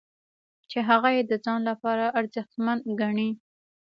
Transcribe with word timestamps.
چې 0.69 0.79
هغه 0.89 1.09
یې 1.15 1.23
د 1.25 1.31
ځان 1.45 1.59
لپاره 1.69 2.05
ارزښتمن 2.19 2.77
ګڼي. 3.01 3.29